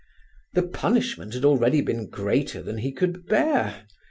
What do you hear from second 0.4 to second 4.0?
The punishment had already been greater than he could bear.